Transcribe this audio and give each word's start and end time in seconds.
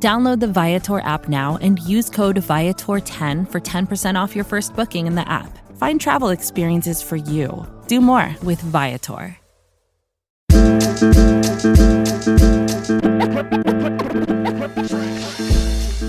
Download 0.00 0.38
the 0.38 0.46
Viator 0.46 1.00
app 1.00 1.28
now 1.28 1.58
and 1.60 1.80
use 1.80 2.08
code 2.08 2.36
Viator10 2.36 3.50
for 3.50 3.60
10% 3.60 4.14
off 4.14 4.36
your 4.36 4.44
first 4.44 4.76
booking 4.76 5.08
in 5.08 5.16
the 5.16 5.28
app. 5.28 5.58
Find 5.76 6.00
travel 6.00 6.28
experiences 6.28 7.02
for 7.02 7.16
you. 7.16 7.66
Do 7.88 8.00
more 8.00 8.36
with 8.44 8.60
Viator. 8.60 9.36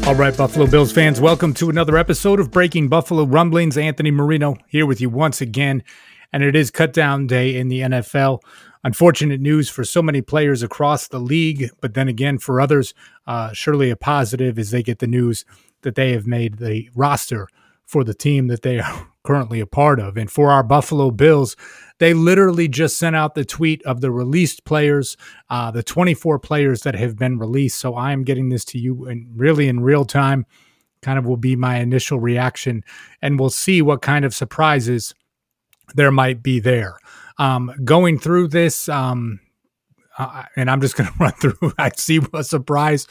All 0.06 0.16
right, 0.16 0.36
Buffalo 0.36 0.68
Bills 0.68 0.92
fans, 0.92 1.20
welcome 1.20 1.54
to 1.56 1.70
another 1.70 1.98
episode 1.98 2.40
of 2.40 2.52
Breaking 2.52 2.90
Buffalo 2.90 3.26
Rumblings. 3.26 3.78
Anthony 3.78 4.12
Marino 4.12 4.56
here 4.68 4.86
with 4.86 5.02
you 5.02 5.10
once 5.10 5.42
again, 5.42 5.84
and 6.32 6.44
it 6.44 6.56
is 6.56 6.72
cut 6.72 6.94
down 6.94 7.28
day 7.28 7.56
in 7.56 7.70
the 7.70 7.82
NFL. 7.82 8.40
Unfortunate 8.84 9.42
news 9.42 9.70
for 9.70 9.84
so 9.84 10.02
many 10.02 10.22
players 10.22 10.64
across 10.64 11.08
the 11.08 11.20
league, 11.20 11.70
but 11.82 11.94
then 11.96 12.08
again, 12.08 12.38
for 12.38 12.62
others, 12.62 12.94
uh, 13.28 13.52
surely 13.52 13.90
a 13.90 13.96
positive 13.96 14.58
as 14.58 14.72
they 14.72 14.82
get 14.82 15.00
the 15.00 15.08
news 15.08 15.44
that 15.82 15.96
they 15.96 16.12
have 16.14 16.26
made 16.26 16.58
the 16.58 16.90
roster 16.96 17.48
for 17.86 18.04
the 18.04 18.14
team 18.14 18.48
that 18.48 18.62
they 18.62 18.80
are 18.80 19.08
currently 19.24 19.60
a 19.60 19.66
part 19.66 20.00
of. 20.00 20.16
And 20.16 20.32
for 20.32 20.52
our 20.52 20.64
Buffalo 20.64 21.12
Bills, 21.12 21.58
they 21.98 22.14
literally 22.14 22.68
just 22.68 22.98
sent 22.98 23.16
out 23.16 23.36
the 23.36 23.44
tweet 23.44 23.84
of 23.84 24.00
the 24.00 24.12
released 24.12 24.64
players, 24.64 25.18
uh, 25.50 25.72
the 25.72 25.84
24 25.84 26.40
players 26.40 26.82
that 26.82 26.96
have 26.96 27.18
been 27.18 27.38
released. 27.38 27.80
So 27.80 27.96
I 27.96 28.14
am 28.14 28.24
getting 28.24 28.50
this 28.50 28.64
to 28.66 28.80
you 28.80 29.08
in 29.08 29.30
really 29.36 29.68
in 29.68 29.82
real 29.82 30.06
time. 30.06 30.46
Kind 31.02 31.18
of 31.18 31.26
will 31.26 31.38
be 31.38 31.56
my 31.56 31.78
initial 31.78 32.20
reaction, 32.20 32.84
and 33.22 33.40
we'll 33.40 33.50
see 33.50 33.82
what 33.82 34.02
kind 34.02 34.26
of 34.26 34.34
surprises 34.34 35.14
there 35.96 36.12
might 36.12 36.44
be 36.44 36.60
there. 36.60 36.98
Um, 37.40 37.74
going 37.84 38.20
through 38.20 38.50
this, 38.50 38.88
um, 38.90 39.40
uh, 40.18 40.44
and 40.56 40.70
I'm 40.70 40.82
just 40.82 40.96
going 40.98 41.10
to 41.10 41.16
run 41.20 41.32
through. 41.34 41.74
I 41.80 41.90
see 41.96 42.20
a 42.34 42.44
surprise 42.44 43.08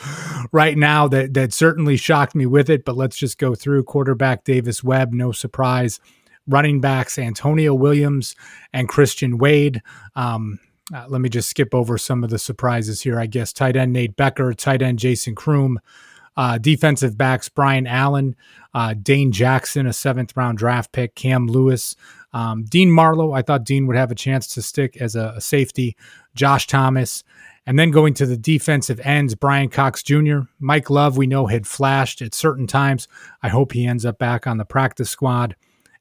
right 0.52 0.76
now 0.76 1.08
that 1.08 1.34
that 1.34 1.52
certainly 1.52 1.96
shocked 1.96 2.34
me 2.36 2.46
with 2.46 2.70
it, 2.70 2.84
but 2.84 2.96
let's 2.96 3.16
just 3.16 3.38
go 3.38 3.54
through. 3.54 3.84
Quarterback 3.84 4.44
Davis 4.44 4.84
Webb, 4.84 5.12
no 5.12 5.32
surprise. 5.32 5.98
Running 6.46 6.80
backs 6.80 7.18
Antonio 7.18 7.74
Williams 7.74 8.34
and 8.72 8.88
Christian 8.88 9.36
Wade. 9.36 9.82
Um, 10.14 10.60
uh, 10.94 11.04
let 11.08 11.20
me 11.20 11.28
just 11.28 11.50
skip 11.50 11.74
over 11.74 11.98
some 11.98 12.24
of 12.24 12.30
the 12.30 12.38
surprises 12.38 13.02
here. 13.02 13.20
I 13.20 13.26
guess 13.26 13.52
tight 13.52 13.76
end 13.76 13.92
Nate 13.92 14.16
Becker, 14.16 14.54
tight 14.54 14.80
end 14.80 14.98
Jason 14.98 15.34
Croom, 15.34 15.78
uh, 16.38 16.56
defensive 16.56 17.18
backs 17.18 17.48
Brian 17.48 17.86
Allen, 17.86 18.36
uh, 18.72 18.94
Dane 18.94 19.32
Jackson, 19.32 19.86
a 19.86 19.92
seventh 19.92 20.36
round 20.36 20.56
draft 20.56 20.92
pick, 20.92 21.16
Cam 21.16 21.48
Lewis, 21.48 21.96
um, 22.32 22.64
Dean 22.64 22.90
Marlowe. 22.90 23.32
I 23.32 23.42
thought 23.42 23.64
Dean 23.64 23.88
would 23.88 23.96
have 23.96 24.12
a 24.12 24.14
chance 24.14 24.46
to 24.48 24.62
stick 24.62 24.96
as 24.98 25.16
a, 25.16 25.34
a 25.36 25.40
safety. 25.40 25.96
Josh 26.36 26.68
Thomas. 26.68 27.24
And 27.66 27.78
then 27.78 27.90
going 27.90 28.14
to 28.14 28.24
the 28.24 28.36
defensive 28.36 29.00
ends, 29.02 29.34
Brian 29.34 29.68
Cox 29.68 30.02
Jr., 30.02 30.42
Mike 30.60 30.88
Love, 30.88 31.18
we 31.18 31.26
know 31.26 31.48
had 31.48 31.66
flashed 31.66 32.22
at 32.22 32.34
certain 32.34 32.66
times. 32.66 33.08
I 33.42 33.48
hope 33.48 33.72
he 33.72 33.84
ends 33.84 34.06
up 34.06 34.18
back 34.18 34.46
on 34.46 34.56
the 34.56 34.64
practice 34.64 35.10
squad. 35.10 35.56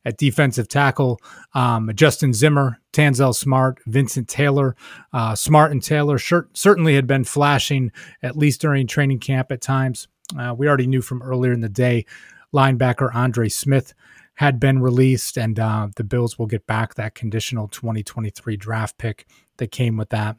At 0.05 0.17
defensive 0.17 0.69
tackle, 0.69 1.19
um, 1.53 1.91
Justin 1.93 2.31
Zimmer, 2.33 2.80
Tanzel 2.93 3.35
Smart, 3.35 3.80
Vincent 3.88 4.30
Taylor. 4.30 4.75
Uh, 5.11 5.35
Smart 5.35 5.73
and 5.73 5.83
Taylor 5.83 6.17
sure, 6.17 6.48
certainly 6.54 6.95
had 6.95 7.08
been 7.08 7.25
flashing, 7.25 7.92
at 8.23 8.37
least 8.37 8.61
during 8.61 8.87
training 8.87 9.19
camp 9.19 9.52
at 9.52 9.59
times. 9.59 10.08
Uh, 10.38 10.54
we 10.58 10.67
already 10.67 10.88
knew 10.88 11.02
from 11.02 11.21
earlier 11.21 11.54
in 11.54 11.61
the 11.61 11.70
day, 11.70 12.05
linebacker 12.54 13.14
Andre 13.14 13.49
Smith 13.49 13.93
had 14.36 14.60
been 14.60 14.80
released, 14.80 15.38
and 15.38 15.60
uh, 15.60 15.88
the 15.95 16.04
Bills 16.04 16.38
will 16.38 16.45
get 16.45 16.67
back 16.67 16.93
that 16.95 17.15
conditional 17.15 17.67
2023 17.67 18.55
draft 18.58 18.98
pick 18.98 19.26
that 19.58 19.71
came 19.71 19.98
with 19.98 20.10
that. 20.10 20.37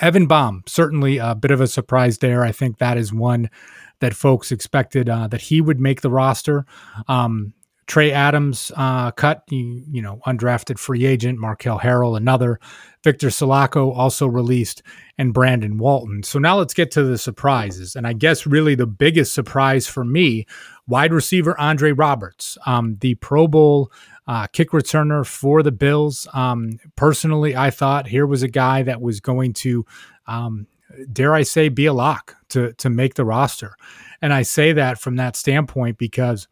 Evan 0.00 0.26
Boehm, 0.26 0.62
certainly 0.66 1.16
a 1.16 1.34
bit 1.34 1.50
of 1.50 1.60
a 1.60 1.66
surprise 1.66 2.18
there. 2.18 2.42
I 2.42 2.52
think 2.52 2.78
that 2.78 2.98
is 2.98 3.12
one 3.12 3.48
that 4.00 4.14
folks 4.14 4.52
expected 4.52 5.08
uh, 5.08 5.28
that 5.28 5.40
he 5.40 5.60
would 5.60 5.80
make 5.80 6.02
the 6.02 6.10
roster. 6.10 6.66
Um, 7.08 7.54
Trey 7.86 8.10
Adams 8.10 8.72
uh, 8.76 9.12
cut, 9.12 9.44
you, 9.48 9.84
you, 9.90 10.02
know, 10.02 10.20
undrafted 10.26 10.78
free 10.78 11.06
agent. 11.06 11.38
Markel 11.38 11.78
Harrell, 11.78 12.16
another. 12.16 12.58
Victor 13.04 13.28
Salako 13.28 13.96
also 13.96 14.26
released, 14.26 14.82
and 15.16 15.32
Brandon 15.32 15.78
Walton. 15.78 16.24
So 16.24 16.40
now 16.40 16.58
let's 16.58 16.74
get 16.74 16.90
to 16.92 17.04
the 17.04 17.16
surprises. 17.16 17.94
And 17.94 18.04
I 18.04 18.12
guess 18.12 18.46
really 18.46 18.74
the 18.74 18.86
biggest 18.86 19.32
surprise 19.32 19.86
for 19.86 20.04
me, 20.04 20.46
wide 20.88 21.12
receiver 21.12 21.58
Andre 21.60 21.92
Roberts, 21.92 22.58
um, 22.66 22.96
the 23.00 23.14
Pro 23.16 23.46
Bowl 23.46 23.92
uh, 24.26 24.48
kick 24.48 24.70
returner 24.70 25.24
for 25.24 25.62
the 25.62 25.70
Bills. 25.70 26.26
Um, 26.34 26.80
personally, 26.96 27.54
I 27.54 27.70
thought 27.70 28.08
here 28.08 28.26
was 28.26 28.42
a 28.42 28.48
guy 28.48 28.82
that 28.82 29.00
was 29.00 29.20
going 29.20 29.52
to, 29.54 29.86
um, 30.26 30.66
dare 31.12 31.34
I 31.34 31.44
say, 31.44 31.68
be 31.68 31.86
a 31.86 31.92
lock 31.92 32.34
to 32.48 32.72
to 32.74 32.90
make 32.90 33.14
the 33.14 33.24
roster. 33.24 33.76
And 34.20 34.32
I 34.32 34.42
say 34.42 34.72
that 34.72 34.98
from 34.98 35.14
that 35.16 35.36
standpoint 35.36 35.98
because 35.98 36.48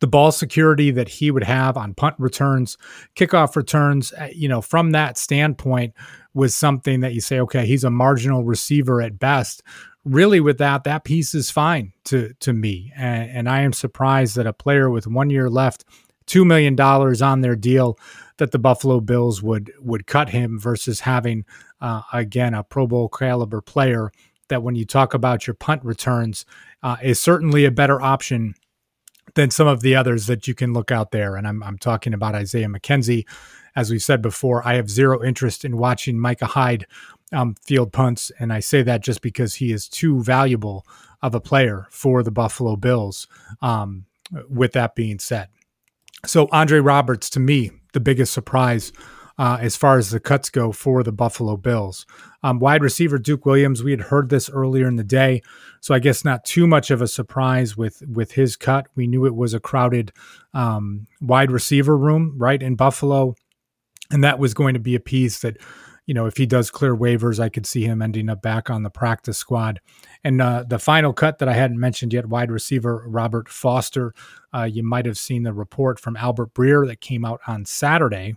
the 0.00 0.06
ball 0.06 0.32
security 0.32 0.90
that 0.90 1.08
he 1.08 1.30
would 1.30 1.44
have 1.44 1.76
on 1.76 1.94
punt 1.94 2.16
returns, 2.18 2.76
kickoff 3.16 3.56
returns, 3.56 4.12
uh, 4.14 4.28
you 4.34 4.48
know, 4.48 4.60
from 4.60 4.90
that 4.92 5.18
standpoint 5.18 5.94
was 6.32 6.54
something 6.54 7.00
that 7.00 7.14
you 7.14 7.20
say, 7.20 7.40
okay, 7.40 7.66
he's 7.66 7.84
a 7.84 7.90
marginal 7.90 8.44
receiver 8.44 9.00
at 9.00 9.18
best. 9.18 9.62
Really, 10.04 10.40
with 10.40 10.58
that, 10.58 10.84
that 10.84 11.04
piece 11.04 11.34
is 11.34 11.50
fine 11.50 11.92
to 12.04 12.34
to 12.40 12.52
me, 12.52 12.92
and, 12.94 13.30
and 13.30 13.48
I 13.48 13.62
am 13.62 13.72
surprised 13.72 14.36
that 14.36 14.46
a 14.46 14.52
player 14.52 14.90
with 14.90 15.06
one 15.06 15.30
year 15.30 15.48
left, 15.48 15.84
two 16.26 16.44
million 16.44 16.76
dollars 16.76 17.22
on 17.22 17.40
their 17.40 17.56
deal, 17.56 17.98
that 18.36 18.50
the 18.50 18.58
Buffalo 18.58 19.00
Bills 19.00 19.42
would 19.42 19.72
would 19.80 20.06
cut 20.06 20.28
him 20.28 20.58
versus 20.60 21.00
having 21.00 21.46
uh, 21.80 22.02
again 22.12 22.52
a 22.52 22.62
Pro 22.62 22.86
Bowl 22.86 23.08
caliber 23.08 23.62
player 23.62 24.12
that 24.48 24.62
when 24.62 24.74
you 24.74 24.84
talk 24.84 25.14
about 25.14 25.46
your 25.46 25.54
punt 25.54 25.82
returns 25.84 26.44
uh, 26.82 26.96
is 27.02 27.18
certainly 27.18 27.64
a 27.64 27.70
better 27.70 28.00
option 28.02 28.54
than 29.34 29.50
some 29.50 29.66
of 29.66 29.80
the 29.80 29.94
others 29.96 30.26
that 30.26 30.46
you 30.46 30.54
can 30.54 30.72
look 30.72 30.90
out 30.90 31.10
there. 31.10 31.36
And 31.36 31.46
I'm, 31.46 31.62
I'm 31.62 31.78
talking 31.78 32.14
about 32.14 32.34
Isaiah 32.34 32.68
McKenzie. 32.68 33.26
As 33.76 33.90
we 33.90 33.98
said 33.98 34.22
before, 34.22 34.66
I 34.66 34.74
have 34.74 34.88
zero 34.88 35.22
interest 35.22 35.64
in 35.64 35.76
watching 35.76 36.18
Micah 36.18 36.46
Hyde 36.46 36.86
um, 37.32 37.56
field 37.62 37.92
punts. 37.92 38.30
And 38.38 38.52
I 38.52 38.60
say 38.60 38.82
that 38.82 39.02
just 39.02 39.20
because 39.20 39.56
he 39.56 39.72
is 39.72 39.88
too 39.88 40.22
valuable 40.22 40.86
of 41.22 41.34
a 41.34 41.40
player 41.40 41.86
for 41.90 42.22
the 42.22 42.30
Buffalo 42.30 42.76
Bills. 42.76 43.26
Um, 43.60 44.06
with 44.48 44.72
that 44.72 44.94
being 44.94 45.18
said, 45.18 45.48
so 46.24 46.48
Andre 46.50 46.78
Roberts, 46.78 47.28
to 47.30 47.40
me, 47.40 47.70
the 47.92 48.00
biggest 48.00 48.32
surprise 48.32 48.92
uh, 49.38 49.58
as 49.60 49.76
far 49.76 49.98
as 49.98 50.10
the 50.10 50.20
cuts 50.20 50.50
go 50.50 50.72
for 50.72 51.02
the 51.02 51.12
Buffalo 51.12 51.56
Bills. 51.56 52.06
Um, 52.42 52.58
wide 52.58 52.82
receiver 52.82 53.18
Duke 53.18 53.46
Williams, 53.46 53.82
we 53.82 53.90
had 53.90 54.02
heard 54.02 54.28
this 54.28 54.48
earlier 54.50 54.86
in 54.86 54.96
the 54.96 55.04
day, 55.04 55.42
so 55.80 55.94
I 55.94 55.98
guess 55.98 56.24
not 56.24 56.44
too 56.44 56.66
much 56.66 56.90
of 56.90 57.02
a 57.02 57.08
surprise 57.08 57.76
with 57.76 58.02
with 58.06 58.32
his 58.32 58.56
cut. 58.56 58.86
We 58.94 59.06
knew 59.06 59.26
it 59.26 59.34
was 59.34 59.54
a 59.54 59.60
crowded 59.60 60.12
um, 60.52 61.06
wide 61.20 61.50
receiver 61.50 61.96
room, 61.96 62.34
right 62.36 62.62
in 62.62 62.76
Buffalo, 62.76 63.34
and 64.10 64.22
that 64.22 64.38
was 64.38 64.54
going 64.54 64.74
to 64.74 64.80
be 64.80 64.94
a 64.94 65.00
piece 65.00 65.40
that. 65.40 65.56
You 66.06 66.12
know, 66.12 66.26
if 66.26 66.36
he 66.36 66.44
does 66.44 66.70
clear 66.70 66.94
waivers, 66.94 67.40
I 67.40 67.48
could 67.48 67.64
see 67.64 67.84
him 67.84 68.02
ending 68.02 68.28
up 68.28 68.42
back 68.42 68.68
on 68.68 68.82
the 68.82 68.90
practice 68.90 69.38
squad. 69.38 69.80
And 70.22 70.42
uh, 70.42 70.64
the 70.68 70.78
final 70.78 71.14
cut 71.14 71.38
that 71.38 71.48
I 71.48 71.54
hadn't 71.54 71.80
mentioned 71.80 72.12
yet, 72.12 72.26
wide 72.26 72.50
receiver 72.50 73.06
Robert 73.08 73.48
Foster. 73.48 74.12
Uh, 74.52 74.64
you 74.64 74.82
might 74.82 75.06
have 75.06 75.16
seen 75.16 75.44
the 75.44 75.54
report 75.54 75.98
from 75.98 76.14
Albert 76.18 76.52
Breer 76.52 76.86
that 76.86 77.00
came 77.00 77.24
out 77.24 77.40
on 77.46 77.64
Saturday 77.64 78.36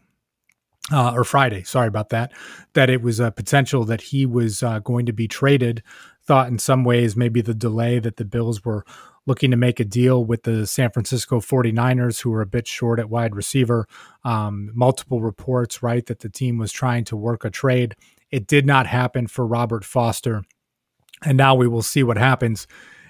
uh, 0.91 1.11
or 1.13 1.23
Friday, 1.23 1.63
sorry 1.63 1.87
about 1.87 2.09
that, 2.09 2.31
that 2.73 2.89
it 2.89 3.01
was 3.01 3.19
a 3.19 3.31
potential 3.31 3.83
that 3.85 4.01
he 4.01 4.25
was 4.25 4.63
uh, 4.63 4.79
going 4.79 5.05
to 5.05 5.13
be 5.13 5.27
traded. 5.27 5.83
Thought 6.25 6.47
in 6.47 6.59
some 6.59 6.83
ways 6.83 7.15
maybe 7.15 7.41
the 7.41 7.53
delay 7.53 7.99
that 7.99 8.17
the 8.17 8.25
Bills 8.25 8.63
were 8.63 8.85
looking 9.25 9.51
to 9.51 9.57
make 9.57 9.79
a 9.79 9.85
deal 9.85 10.23
with 10.23 10.43
the 10.43 10.65
San 10.65 10.89
Francisco 10.89 11.39
49ers, 11.41 12.21
who 12.21 12.29
were 12.29 12.41
a 12.41 12.47
bit 12.47 12.67
short 12.67 12.99
at 12.99 13.09
wide 13.09 13.35
receiver. 13.35 13.85
Um, 14.23 14.71
multiple 14.73 15.21
reports, 15.21 15.83
right, 15.83 16.05
that 16.05 16.19
the 16.19 16.29
team 16.29 16.57
was 16.57 16.71
trying 16.71 17.03
to 17.05 17.17
work 17.17 17.43
a 17.43 17.49
trade. 17.49 17.95
It 18.31 18.47
did 18.47 18.65
not 18.65 18.87
happen 18.87 19.27
for 19.27 19.45
Robert 19.45 19.83
Foster. 19.83 20.43
And 21.25 21.37
now 21.37 21.55
we 21.55 21.67
will 21.67 21.81
see 21.81 22.03
what 22.03 22.17
happens 22.17 22.67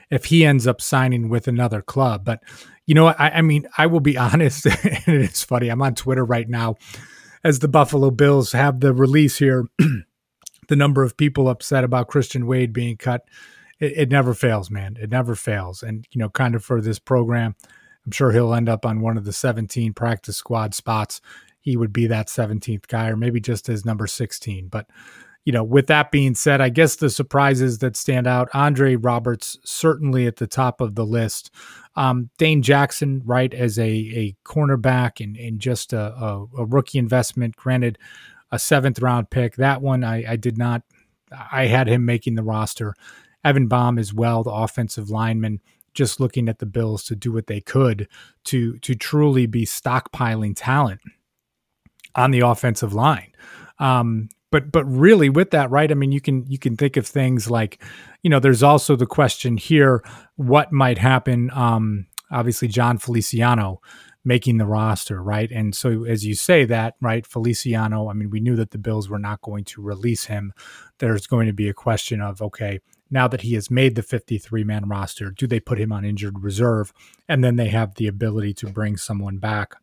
if 0.09 0.25
he 0.25 0.45
ends 0.45 0.65
up 0.65 0.81
signing 0.81 1.29
with 1.29 1.47
another 1.47 1.81
club. 1.81 2.25
But, 2.25 2.41
you 2.87 2.95
know, 2.95 3.07
I, 3.07 3.37
I 3.37 3.41
mean, 3.41 3.67
I 3.77 3.85
will 3.85 3.99
be 3.99 4.17
honest, 4.17 4.65
and 4.65 5.21
it's 5.21 5.43
funny. 5.43 5.69
I'm 5.69 5.81
on 5.81 5.93
Twitter 5.93 6.25
right 6.25 6.49
now 6.49 6.77
as 7.47 7.59
the 7.59 7.67
Buffalo 7.69 8.11
Bills 8.11 8.51
have 8.51 8.81
the 8.81 8.93
release 8.93 9.37
here, 9.37 9.69
the 10.67 10.75
number 10.75 11.01
of 11.01 11.15
people 11.15 11.47
upset 11.47 11.85
about 11.85 12.09
Christian 12.09 12.45
Wade 12.45 12.73
being 12.73 12.97
cut, 12.97 13.23
it, 13.79 13.93
it, 13.95 14.09
never 14.09 14.33
fails, 14.33 14.69
man. 14.69 14.97
It 14.99 15.09
never 15.09 15.33
fails. 15.33 15.81
And, 15.81 16.05
you 16.11 16.19
know, 16.19 16.27
kind 16.27 16.55
of 16.55 16.65
for 16.65 16.81
this 16.81 16.99
program, 16.99 17.55
I'm 18.05 18.11
sure 18.11 18.33
he'll 18.33 18.53
end 18.53 18.67
up 18.67 18.85
on 18.85 18.99
one 18.99 19.15
of 19.15 19.23
the 19.23 19.31
17 19.31 19.93
practice 19.93 20.35
squad 20.35 20.75
spots. 20.75 21.21
He 21.61 21.77
would 21.77 21.93
be 21.93 22.05
that 22.07 22.27
17th 22.27 22.87
guy, 22.87 23.07
or 23.07 23.15
maybe 23.15 23.39
just 23.39 23.69
as 23.69 23.85
number 23.85 24.07
16. 24.07 24.67
But 24.67 24.89
you 25.47 25.53
know, 25.53 25.63
with 25.63 25.87
that 25.87 26.11
being 26.11 26.35
said, 26.35 26.59
I 26.59 26.67
guess 26.67 26.97
the 26.97 27.09
surprises 27.09 27.77
that 27.77 27.95
stand 27.95 28.27
out, 28.27 28.49
Andre 28.53 28.97
Roberts 28.97 29.57
certainly 29.63 30.27
at 30.27 30.35
the 30.35 30.45
top 30.45 30.81
of 30.81 30.95
the 30.95 31.05
list. 31.05 31.51
Um, 31.95 32.29
Dane 32.37 32.61
Jackson, 32.61 33.21
right, 33.23 33.53
as 33.53 33.79
a 33.79 33.87
a 33.89 34.35
cornerback 34.43 35.23
and, 35.23 35.37
and 35.37 35.57
just 35.57 35.93
a, 35.93 36.13
a, 36.17 36.45
a 36.57 36.65
rookie 36.65 36.99
investment. 36.99 37.55
Granted, 37.55 37.97
a 38.51 38.59
seventh 38.59 38.99
round 38.99 39.29
pick. 39.29 39.55
That 39.55 39.81
one 39.81 40.03
I, 40.03 40.33
I 40.33 40.35
did 40.35 40.57
not. 40.57 40.81
I 41.31 41.67
had 41.67 41.87
him 41.87 42.03
making 42.03 42.35
the 42.35 42.43
roster. 42.43 42.93
Evan 43.45 43.67
Boehm 43.67 43.97
as 43.97 44.13
well, 44.13 44.43
the 44.43 44.51
offensive 44.51 45.09
lineman. 45.09 45.61
Just 45.93 46.19
looking 46.19 46.49
at 46.49 46.59
the 46.59 46.65
Bills 46.65 47.05
to 47.05 47.15
do 47.15 47.31
what 47.31 47.47
they 47.47 47.61
could 47.61 48.09
to 48.43 48.79
to 48.79 48.95
truly 48.95 49.45
be 49.45 49.65
stockpiling 49.65 50.55
talent 50.57 50.99
on 52.15 52.31
the 52.31 52.41
offensive 52.41 52.93
line. 52.93 53.31
Um, 53.79 54.27
but 54.51 54.71
but 54.71 54.85
really 54.85 55.29
with 55.29 55.51
that 55.51 55.69
right 55.69 55.91
i 55.91 55.95
mean 55.95 56.11
you 56.11 56.21
can 56.21 56.45
you 56.47 56.57
can 56.57 56.75
think 56.75 56.97
of 56.97 57.05
things 57.05 57.49
like 57.49 57.83
you 58.23 58.29
know 58.29 58.39
there's 58.39 58.63
also 58.63 58.95
the 58.95 59.05
question 59.05 59.57
here 59.57 60.03
what 60.35 60.71
might 60.71 60.97
happen 60.97 61.49
um 61.53 62.05
obviously 62.31 62.67
jon 62.67 62.97
feliciano 62.97 63.81
making 64.27 64.57
the 64.57 64.65
roster 64.65 65.23
right? 65.23 65.49
And 65.51 65.73
so 65.73 66.03
as 66.03 66.25
you 66.25 66.35
say 66.35 66.65
that 66.65 66.95
right 67.01 67.25
feliciano 67.25 68.09
i 68.09 68.13
mean 68.13 68.29
we 68.29 68.41
knew 68.41 68.57
that 68.57 68.71
the 68.71 68.77
bills 68.77 69.09
were 69.09 69.17
not 69.17 69.41
going 69.41 69.63
to 69.63 69.81
release 69.81 70.25
him. 70.25 70.53
There's 70.99 71.27
going 71.27 71.47
to 71.47 71.53
be 71.53 71.69
a 71.69 71.73
question 71.73 72.19
of 72.21 72.41
okay 72.41 72.79
now 73.09 73.29
that 73.29 73.41
he 73.41 73.53
has 73.53 73.71
made 73.71 73.95
the 73.95 74.03
53 74.03 74.65
man 74.65 74.89
roster 74.89 75.31
do 75.31 75.47
they 75.47 75.61
put 75.61 75.79
him 75.79 75.93
on 75.93 76.03
injured 76.03 76.43
reserve? 76.43 76.91
And 77.29 77.41
then 77.41 77.55
they 77.55 77.69
have 77.69 77.95
the 77.95 78.07
ability 78.07 78.53
to 78.55 78.67
bring 78.67 78.97
someone 78.97 79.37
back 79.37 79.75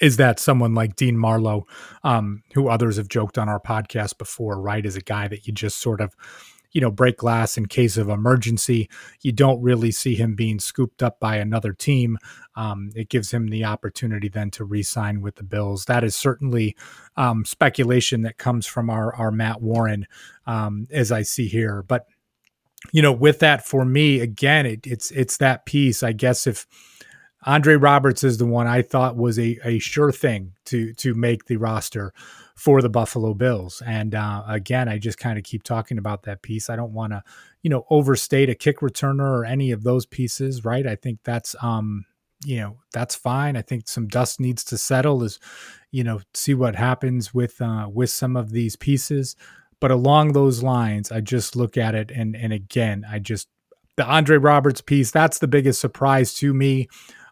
is 0.00 0.16
that 0.16 0.38
someone 0.38 0.74
like 0.74 0.96
Dean 0.96 1.16
Marlowe, 1.16 1.66
um, 2.04 2.42
who 2.54 2.68
others 2.68 2.96
have 2.96 3.08
joked 3.08 3.38
on 3.38 3.48
our 3.48 3.60
podcast 3.60 4.18
before, 4.18 4.60
right? 4.60 4.84
Is 4.84 4.96
a 4.96 5.00
guy 5.00 5.28
that 5.28 5.46
you 5.46 5.52
just 5.52 5.78
sort 5.78 6.00
of, 6.00 6.14
you 6.72 6.80
know, 6.80 6.90
break 6.90 7.16
glass 7.16 7.56
in 7.56 7.66
case 7.66 7.96
of 7.96 8.08
emergency. 8.08 8.88
You 9.22 9.32
don't 9.32 9.60
really 9.62 9.90
see 9.90 10.14
him 10.14 10.34
being 10.34 10.60
scooped 10.60 11.02
up 11.02 11.18
by 11.18 11.36
another 11.36 11.72
team. 11.72 12.18
Um, 12.54 12.90
it 12.94 13.08
gives 13.08 13.32
him 13.32 13.48
the 13.48 13.64
opportunity 13.64 14.28
then 14.28 14.50
to 14.52 14.64
re-sign 14.64 15.20
with 15.20 15.36
the 15.36 15.44
Bills. 15.44 15.86
That 15.86 16.04
is 16.04 16.14
certainly 16.14 16.76
um, 17.16 17.44
speculation 17.44 18.22
that 18.22 18.38
comes 18.38 18.66
from 18.66 18.90
our 18.90 19.14
our 19.14 19.30
Matt 19.30 19.62
Warren, 19.62 20.06
um, 20.46 20.86
as 20.90 21.10
I 21.10 21.22
see 21.22 21.48
here. 21.48 21.82
But 21.82 22.06
you 22.92 23.02
know, 23.02 23.12
with 23.12 23.40
that 23.40 23.66
for 23.66 23.84
me, 23.84 24.20
again, 24.20 24.66
it, 24.66 24.86
it's 24.86 25.10
it's 25.10 25.38
that 25.38 25.66
piece. 25.66 26.02
I 26.02 26.12
guess 26.12 26.46
if 26.46 26.66
Andre 27.46 27.76
Roberts 27.76 28.24
is 28.24 28.38
the 28.38 28.46
one 28.46 28.66
I 28.66 28.82
thought 28.82 29.16
was 29.16 29.38
a, 29.38 29.58
a 29.64 29.78
sure 29.78 30.10
thing 30.10 30.54
to 30.66 30.92
to 30.94 31.14
make 31.14 31.44
the 31.44 31.56
roster 31.56 32.12
for 32.56 32.82
the 32.82 32.88
Buffalo 32.88 33.34
Bills. 33.34 33.82
And 33.86 34.14
uh, 34.14 34.42
again, 34.48 34.88
I 34.88 34.98
just 34.98 35.18
kind 35.18 35.38
of 35.38 35.44
keep 35.44 35.62
talking 35.62 35.98
about 35.98 36.24
that 36.24 36.42
piece. 36.42 36.68
I 36.68 36.74
don't 36.74 36.92
want 36.92 37.12
to, 37.12 37.22
you 37.62 37.70
know, 37.70 37.86
overstate 37.88 38.50
a 38.50 38.54
kick 38.56 38.80
returner 38.80 39.30
or 39.30 39.44
any 39.44 39.70
of 39.70 39.84
those 39.84 40.06
pieces, 40.06 40.64
right? 40.64 40.84
I 40.84 40.96
think 40.96 41.20
that's 41.22 41.54
um, 41.62 42.04
you 42.44 42.56
know, 42.56 42.78
that's 42.92 43.14
fine. 43.14 43.56
I 43.56 43.62
think 43.62 43.88
some 43.88 44.08
dust 44.08 44.40
needs 44.40 44.64
to 44.64 44.78
settle 44.78 45.22
is, 45.22 45.38
you 45.90 46.04
know, 46.04 46.20
see 46.34 46.54
what 46.54 46.74
happens 46.74 47.32
with 47.32 47.60
uh 47.60 47.88
with 47.92 48.10
some 48.10 48.36
of 48.36 48.50
these 48.50 48.74
pieces. 48.74 49.36
But 49.80 49.92
along 49.92 50.32
those 50.32 50.60
lines, 50.60 51.12
I 51.12 51.20
just 51.20 51.54
look 51.54 51.76
at 51.76 51.94
it 51.94 52.10
and 52.10 52.34
and 52.34 52.52
again, 52.52 53.06
I 53.08 53.20
just 53.20 53.48
the 53.96 54.06
Andre 54.06 54.38
Roberts 54.38 54.80
piece, 54.80 55.10
that's 55.10 55.38
the 55.38 55.48
biggest 55.48 55.80
surprise 55.80 56.34
to 56.34 56.52
me 56.54 56.88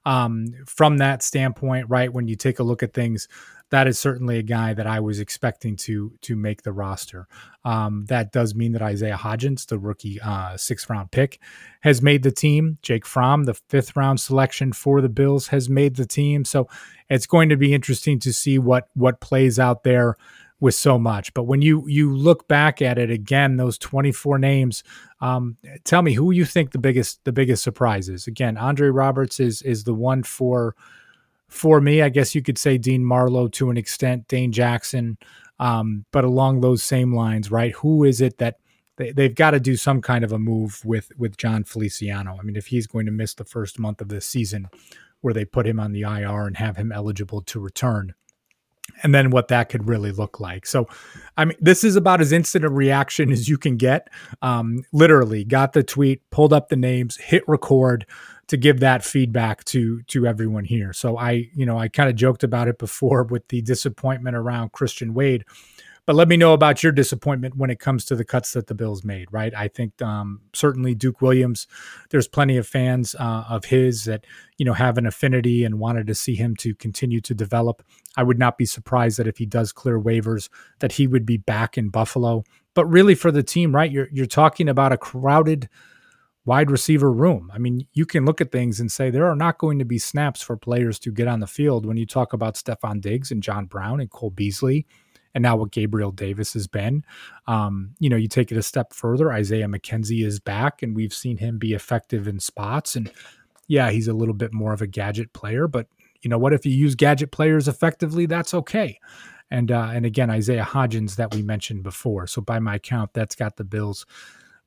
um, 0.06 0.46
from 0.66 0.98
that 0.98 1.22
standpoint, 1.22 1.86
right? 1.90 2.10
When 2.10 2.28
you 2.28 2.36
take 2.36 2.60
a 2.60 2.62
look 2.62 2.82
at 2.82 2.94
things, 2.94 3.28
that 3.70 3.88
is 3.88 3.98
certainly 3.98 4.38
a 4.38 4.44
guy 4.44 4.72
that 4.72 4.86
I 4.86 5.00
was 5.00 5.18
expecting 5.18 5.74
to 5.78 6.12
to 6.22 6.36
make 6.36 6.62
the 6.62 6.72
roster. 6.72 7.26
Um, 7.64 8.04
that 8.06 8.30
does 8.30 8.54
mean 8.54 8.72
that 8.72 8.82
Isaiah 8.82 9.16
Hodgins, 9.16 9.66
the 9.66 9.78
rookie 9.78 10.20
uh, 10.20 10.56
sixth 10.56 10.88
round 10.88 11.10
pick, 11.10 11.40
has 11.80 12.00
made 12.00 12.22
the 12.22 12.30
team. 12.30 12.78
Jake 12.80 13.04
Fromm, 13.04 13.44
the 13.44 13.54
fifth 13.68 13.96
round 13.96 14.20
selection 14.20 14.72
for 14.72 15.00
the 15.00 15.08
Bills, 15.08 15.48
has 15.48 15.68
made 15.68 15.96
the 15.96 16.06
team. 16.06 16.44
So 16.44 16.68
it's 17.10 17.26
going 17.26 17.48
to 17.48 17.56
be 17.56 17.74
interesting 17.74 18.20
to 18.20 18.32
see 18.32 18.60
what 18.60 18.88
what 18.94 19.20
plays 19.20 19.58
out 19.58 19.82
there 19.82 20.16
with 20.60 20.74
so 20.74 20.98
much. 20.98 21.34
But 21.34 21.44
when 21.44 21.62
you 21.62 21.86
you 21.86 22.14
look 22.14 22.48
back 22.48 22.80
at 22.80 22.98
it 22.98 23.10
again, 23.10 23.56
those 23.56 23.78
24 23.78 24.38
names, 24.38 24.82
um, 25.20 25.56
tell 25.84 26.02
me 26.02 26.14
who 26.14 26.30
you 26.30 26.44
think 26.44 26.72
the 26.72 26.78
biggest 26.78 27.24
the 27.24 27.32
biggest 27.32 27.62
surprise 27.62 28.08
is. 28.08 28.26
Again, 28.26 28.56
Andre 28.56 28.88
Roberts 28.88 29.40
is 29.40 29.62
is 29.62 29.84
the 29.84 29.94
one 29.94 30.22
for 30.22 30.74
for 31.48 31.80
me. 31.80 32.02
I 32.02 32.08
guess 32.08 32.34
you 32.34 32.42
could 32.42 32.58
say 32.58 32.78
Dean 32.78 33.04
Marlowe 33.04 33.48
to 33.48 33.70
an 33.70 33.76
extent, 33.76 34.28
Dane 34.28 34.52
Jackson. 34.52 35.18
Um, 35.58 36.04
but 36.12 36.24
along 36.24 36.60
those 36.60 36.82
same 36.82 37.14
lines, 37.14 37.50
right? 37.50 37.72
Who 37.76 38.04
is 38.04 38.20
it 38.20 38.36
that 38.38 38.56
they, 38.96 39.12
they've 39.12 39.34
got 39.34 39.52
to 39.52 39.60
do 39.60 39.74
some 39.74 40.02
kind 40.02 40.22
of 40.22 40.32
a 40.32 40.38
move 40.38 40.84
with 40.84 41.10
with 41.16 41.36
Jon 41.36 41.64
Feliciano? 41.64 42.36
I 42.38 42.42
mean, 42.42 42.56
if 42.56 42.68
he's 42.68 42.86
going 42.86 43.06
to 43.06 43.12
miss 43.12 43.34
the 43.34 43.44
first 43.44 43.78
month 43.78 44.00
of 44.00 44.08
the 44.08 44.20
season, 44.20 44.68
where 45.20 45.34
they 45.34 45.44
put 45.44 45.66
him 45.66 45.80
on 45.80 45.92
the 45.92 46.02
IR 46.02 46.46
and 46.46 46.56
have 46.56 46.76
him 46.76 46.92
eligible 46.92 47.42
to 47.42 47.60
return 47.60 48.14
and 49.02 49.14
then 49.14 49.30
what 49.30 49.48
that 49.48 49.68
could 49.68 49.88
really 49.88 50.12
look 50.12 50.40
like. 50.40 50.66
So, 50.66 50.88
I 51.36 51.44
mean, 51.44 51.56
this 51.60 51.84
is 51.84 51.96
about 51.96 52.20
as 52.20 52.32
instant 52.32 52.64
a 52.64 52.68
reaction 52.68 53.30
as 53.30 53.48
you 53.48 53.58
can 53.58 53.76
get. 53.76 54.08
Um, 54.42 54.84
literally, 54.92 55.44
got 55.44 55.72
the 55.72 55.82
tweet, 55.82 56.28
pulled 56.30 56.52
up 56.52 56.68
the 56.68 56.76
names, 56.76 57.16
hit 57.16 57.42
record 57.46 58.06
to 58.48 58.56
give 58.56 58.80
that 58.80 59.04
feedback 59.04 59.64
to 59.64 60.02
to 60.04 60.26
everyone 60.26 60.64
here. 60.64 60.92
So 60.92 61.18
I, 61.18 61.48
you 61.54 61.66
know, 61.66 61.78
I 61.78 61.88
kind 61.88 62.08
of 62.08 62.16
joked 62.16 62.44
about 62.44 62.68
it 62.68 62.78
before 62.78 63.22
with 63.30 63.48
the 63.48 63.62
disappointment 63.62 64.36
around 64.36 64.72
Christian 64.72 65.14
Wade. 65.14 65.44
But 66.06 66.14
let 66.14 66.28
me 66.28 66.36
know 66.36 66.52
about 66.52 66.84
your 66.84 66.92
disappointment 66.92 67.56
when 67.56 67.68
it 67.68 67.80
comes 67.80 68.04
to 68.04 68.14
the 68.14 68.24
cuts 68.24 68.52
that 68.52 68.68
the 68.68 68.76
Bills 68.76 69.04
made, 69.04 69.26
right? 69.32 69.52
I 69.52 69.66
think 69.66 70.00
um, 70.00 70.40
certainly 70.54 70.94
Duke 70.94 71.20
Williams, 71.20 71.66
there's 72.10 72.28
plenty 72.28 72.56
of 72.56 72.66
fans 72.66 73.16
uh, 73.16 73.44
of 73.48 73.64
his 73.66 74.04
that, 74.04 74.24
you 74.56 74.64
know, 74.64 74.72
have 74.72 74.98
an 74.98 75.06
affinity 75.06 75.64
and 75.64 75.80
wanted 75.80 76.06
to 76.06 76.14
see 76.14 76.36
him 76.36 76.54
to 76.56 76.76
continue 76.76 77.20
to 77.22 77.34
develop. 77.34 77.82
I 78.16 78.22
would 78.22 78.38
not 78.38 78.56
be 78.56 78.66
surprised 78.66 79.18
that 79.18 79.26
if 79.26 79.38
he 79.38 79.46
does 79.46 79.72
clear 79.72 80.00
waivers, 80.00 80.48
that 80.78 80.92
he 80.92 81.08
would 81.08 81.26
be 81.26 81.38
back 81.38 81.76
in 81.76 81.88
Buffalo. 81.88 82.44
But 82.74 82.86
really 82.86 83.16
for 83.16 83.32
the 83.32 83.42
team, 83.42 83.74
right? 83.74 83.90
You're, 83.90 84.08
you're 84.12 84.26
talking 84.26 84.68
about 84.68 84.92
a 84.92 84.98
crowded 84.98 85.68
wide 86.44 86.70
receiver 86.70 87.10
room. 87.10 87.50
I 87.52 87.58
mean, 87.58 87.88
you 87.92 88.06
can 88.06 88.24
look 88.24 88.40
at 88.40 88.52
things 88.52 88.78
and 88.78 88.92
say 88.92 89.10
there 89.10 89.28
are 89.28 89.34
not 89.34 89.58
going 89.58 89.80
to 89.80 89.84
be 89.84 89.98
snaps 89.98 90.40
for 90.40 90.56
players 90.56 91.00
to 91.00 91.10
get 91.10 91.26
on 91.26 91.40
the 91.40 91.48
field 91.48 91.84
when 91.84 91.96
you 91.96 92.06
talk 92.06 92.32
about 92.32 92.54
Stefon 92.54 93.00
Diggs 93.00 93.32
and 93.32 93.42
John 93.42 93.66
Brown 93.66 94.00
and 94.00 94.08
Cole 94.08 94.30
Beasley 94.30 94.86
and 95.36 95.42
now 95.42 95.54
what 95.54 95.70
Gabriel 95.70 96.10
Davis 96.10 96.54
has 96.54 96.66
been. 96.66 97.04
Um, 97.46 97.90
you 97.98 98.08
know, 98.08 98.16
you 98.16 98.26
take 98.26 98.50
it 98.50 98.56
a 98.56 98.62
step 98.62 98.94
further, 98.94 99.30
Isaiah 99.30 99.66
McKenzie 99.66 100.24
is 100.24 100.40
back, 100.40 100.82
and 100.82 100.96
we've 100.96 101.12
seen 101.12 101.36
him 101.36 101.58
be 101.58 101.74
effective 101.74 102.26
in 102.26 102.40
spots. 102.40 102.96
And 102.96 103.12
yeah, 103.68 103.90
he's 103.90 104.08
a 104.08 104.14
little 104.14 104.32
bit 104.32 104.54
more 104.54 104.72
of 104.72 104.80
a 104.80 104.86
gadget 104.86 105.34
player, 105.34 105.68
but 105.68 105.88
you 106.22 106.30
know 106.30 106.38
what? 106.38 106.54
If 106.54 106.64
you 106.64 106.72
use 106.72 106.94
gadget 106.94 107.32
players 107.32 107.68
effectively, 107.68 108.24
that's 108.24 108.54
okay. 108.54 108.98
And 109.50 109.70
uh, 109.70 109.90
and 109.92 110.06
again, 110.06 110.30
Isaiah 110.30 110.64
Hodgins 110.64 111.16
that 111.16 111.34
we 111.34 111.42
mentioned 111.42 111.82
before. 111.82 112.26
So 112.26 112.40
by 112.40 112.58
my 112.58 112.78
count, 112.78 113.10
that's 113.12 113.34
got 113.34 113.56
the 113.56 113.64
Bills 113.64 114.06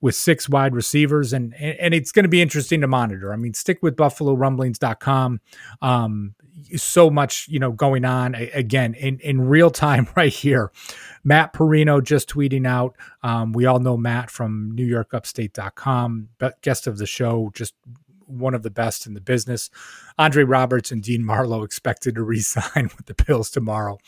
with 0.01 0.15
six 0.15 0.47
wide 0.47 0.73
receivers, 0.75 1.33
and 1.33 1.53
and 1.55 1.93
it's 1.93 2.11
going 2.11 2.23
to 2.23 2.29
be 2.29 2.41
interesting 2.41 2.81
to 2.81 2.87
monitor. 2.87 3.33
I 3.33 3.35
mean, 3.35 3.53
stick 3.53 3.79
with 3.81 3.95
BuffaloRumblings.com. 3.95 5.41
Um, 5.81 6.35
so 6.75 7.09
much 7.09 7.47
you 7.47 7.59
know 7.59 7.71
going 7.71 8.05
on 8.05 8.35
again 8.35 8.93
in 8.93 9.19
in 9.19 9.41
real 9.41 9.69
time 9.69 10.07
right 10.15 10.33
here. 10.33 10.71
Matt 11.23 11.53
Parrino 11.53 12.03
just 12.03 12.29
tweeting 12.29 12.67
out. 12.67 12.95
Um, 13.23 13.51
we 13.51 13.65
all 13.65 13.79
know 13.79 13.97
Matt 13.97 14.31
from 14.31 14.73
NewYorkUpstate.com, 14.75 16.29
guest 16.61 16.87
of 16.87 16.97
the 16.97 17.05
show, 17.05 17.51
just 17.53 17.73
one 18.29 18.53
of 18.53 18.63
the 18.63 18.69
best 18.69 19.05
in 19.05 19.13
the 19.13 19.21
business. 19.21 19.69
Andre 20.17 20.43
Roberts 20.43 20.91
and 20.91 21.01
Dean 21.01 21.23
Marlowe 21.23 21.63
expected 21.63 22.15
to 22.15 22.23
re-sign 22.29 22.89
with 22.97 23.05
the 23.05 23.23
Bills 23.25 23.49
tomorrow, 23.49 23.99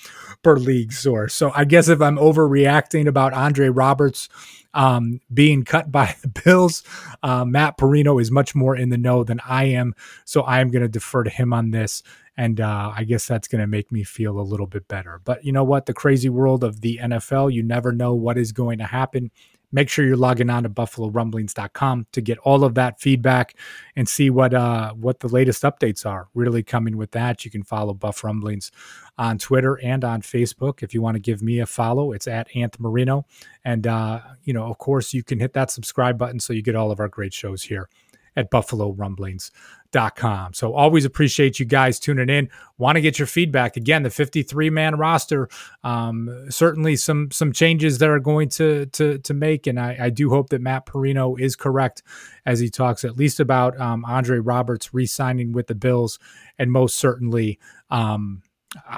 per 0.44 0.58
league 0.58 0.94
source. 0.94 1.34
So 1.34 1.52
I 1.56 1.66
guess 1.66 1.90
if 1.90 2.02
I'm 2.02 2.18
overreacting 2.18 3.08
about 3.08 3.34
Andre 3.34 3.70
Roberts 3.70 4.30
um, 4.74 5.20
being 5.34 5.64
cut 5.64 5.92
by 5.92 6.16
the 6.22 6.28
Bills, 6.28 6.84
uh, 7.24 7.46
Matt 7.46 7.78
Parrino 7.78 8.20
is 8.20 8.32
much 8.32 8.56
more 8.56 8.76
in 8.76 8.90
the 8.90 8.98
know 8.98 9.24
than 9.24 9.40
I 9.48 9.66
am. 9.66 9.96
So 10.26 10.42
I 10.42 10.60
am 10.60 10.70
going 10.70 10.84
to 10.84 10.90
defer 10.90 11.24
to 11.24 11.30
him 11.30 11.54
on 11.54 11.72
this. 11.72 12.04
And 12.38 12.62
uh, 12.62 12.94
I 12.96 13.04
guess 13.04 13.28
that's 13.28 13.48
going 13.48 13.60
to 13.60 13.68
make 13.68 13.92
me 13.92 14.04
feel 14.04 14.40
a 14.40 14.42
little 14.42 14.66
bit 14.66 14.88
better. 14.88 15.20
But 15.24 15.44
you 15.44 15.52
know 15.52 15.66
what? 15.66 15.86
The 15.86 15.94
crazy 15.94 16.30
world 16.30 16.64
of 16.64 16.82
the 16.82 17.00
NFL, 17.02 17.54
you 17.54 17.62
never 17.62 17.92
know 17.92 18.16
what 18.16 18.38
is 18.38 18.52
going 18.52 18.78
to 18.78 18.86
happen 18.86 19.32
make 19.72 19.90
sure 19.90 20.06
you're 20.06 20.18
logging 20.18 20.50
on 20.50 20.64
to 20.64 20.70
buffalorumblings.com 20.70 22.08
to 22.12 22.22
get 22.22 22.38
all 22.40 22.64
of 22.64 22.76
that 22.76 23.00
feedback 23.00 23.56
and 23.96 24.08
see 24.08 24.30
what 24.30 24.54
uh, 24.54 24.94
what 24.94 25.20
the 25.20 25.28
latest 25.28 25.64
updates 25.64 26.06
are. 26.06 26.28
Really 26.34 26.64
coming 26.64 26.98
with 26.98 27.12
that 27.12 27.46
you 27.46 27.52
can 27.52 27.64
follow 27.64 27.94
buff 27.94 28.24
rumblings 28.24 28.72
on 29.18 29.38
twitter 29.38 29.80
and 29.82 30.04
on 30.04 30.22
facebook. 30.22 30.84
If 30.84 30.94
you 30.94 31.02
want 31.02 31.16
to 31.16 31.20
give 31.20 31.42
me 31.42 31.60
a 31.60 31.66
follow 31.66 32.12
it's 32.12 32.28
at 32.28 32.50
anth 32.52 32.80
marino 32.80 33.26
and 33.64 33.88
uh, 33.88 34.22
you 34.44 34.54
know 34.54 34.66
of 34.66 34.78
course 34.78 35.14
you 35.14 35.24
can 35.24 35.40
hit 35.40 35.54
that 35.54 35.72
subscribe 35.72 36.18
button 36.18 36.40
so 36.40 36.54
you 36.54 36.62
get 36.62 36.76
all 36.76 36.92
of 36.92 37.00
our 37.00 37.08
great 37.08 37.34
shows 37.34 37.64
here 37.64 37.90
at 38.36 38.50
buffalorumblings.com 38.50 39.81
com. 39.92 40.54
So 40.54 40.74
always 40.74 41.06
appreciate 41.06 41.60
you 41.60 41.66
guys 41.66 42.00
tuning 42.00 42.30
in. 42.30 42.50
Want 42.78 42.96
to 42.96 43.02
get 43.02 43.20
your 43.20 43.28
feedback 43.28 43.78
again. 43.78 44.04
The 44.04 44.10
53 44.10 44.70
man 44.70 44.96
roster, 44.96 45.50
um, 45.84 46.48
certainly 46.50 46.96
some 46.96 47.32
some 47.32 47.52
changes 47.52 48.00
that 48.00 48.10
are 48.10 48.20
going 48.20 48.50
to 48.50 48.86
to 48.88 49.18
to 49.20 49.34
make, 49.34 49.68
and 49.68 49.80
I, 49.80 49.98
I 50.00 50.10
do 50.10 50.30
hope 50.30 50.50
that 50.50 50.62
Matt 50.62 50.86
Parrino 50.86 51.36
is 51.40 51.56
correct 51.56 52.04
as 52.46 52.60
he 52.60 52.70
talks 52.70 53.04
at 53.04 53.18
least 53.18 53.40
about 53.40 53.80
um, 53.80 54.04
Andre 54.06 54.40
Roberts 54.40 54.94
re-signing 54.94 55.52
with 55.52 55.68
the 55.68 55.76
Bills, 55.76 56.20
and 56.58 56.72
most 56.72 56.96
certainly. 56.96 57.60
Um, 57.90 58.42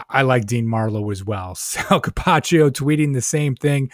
I 0.08 0.22
like 0.22 0.46
Dean 0.46 0.68
Marlowe 0.68 1.10
as 1.10 1.24
well. 1.24 1.56
Sal 1.56 2.00
Capaccio 2.00 2.70
tweeting 2.70 3.14
the 3.14 3.24
same 3.24 3.56
thing 3.56 3.90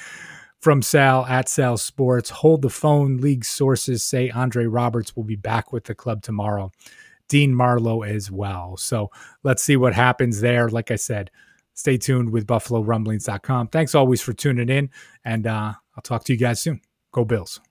from 0.59 0.81
Sal 0.81 1.25
at 1.25 1.49
Sal 1.49 1.77
Sports. 1.77 2.29
Hold 2.29 2.61
the 2.61 2.69
phone. 2.69 3.17
League 3.17 3.45
sources 3.45 4.03
say 4.03 4.29
Andre 4.29 4.65
Roberts 4.65 5.15
will 5.15 5.23
be 5.23 5.35
back 5.35 5.71
with 5.71 5.85
the 5.85 5.95
club 5.95 6.21
tomorrow. 6.21 6.71
Dean 7.27 7.53
Marlowe 7.53 8.01
as 8.01 8.29
well. 8.31 8.75
So 8.75 9.11
let's 9.43 9.63
see 9.63 9.77
what 9.77 9.93
happens 9.93 10.41
there. 10.41 10.67
Like 10.67 10.91
I 10.91 10.95
said, 10.95 11.31
stay 11.73 11.97
tuned 11.97 12.31
with 12.31 12.47
BuffaloRumblings.com. 12.47 13.67
Thanks 13.67 13.95
always 13.95 14.21
for 14.21 14.33
tuning 14.33 14.69
in, 14.69 14.89
and 15.23 15.47
uh, 15.47 15.73
I'll 15.95 16.03
talk 16.03 16.25
to 16.25 16.33
you 16.33 16.39
guys 16.39 16.61
soon. 16.61 16.81
Go 17.11 17.23
Bills. 17.23 17.61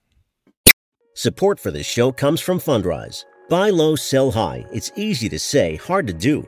Support 1.13 1.59
for 1.59 1.71
this 1.71 1.85
show 1.85 2.11
comes 2.11 2.39
from 2.39 2.59
Fundrise. 2.59 3.25
Buy 3.49 3.71
low, 3.71 3.95
sell 3.95 4.31
high. 4.31 4.65
It's 4.71 4.91
easy 4.95 5.27
to 5.29 5.39
say, 5.39 5.75
hard 5.75 6.07
to 6.07 6.13
do. 6.13 6.47